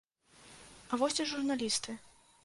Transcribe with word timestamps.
А 0.91 0.97
вось 1.01 1.21
і 1.25 1.27
журналісты. 1.31 1.91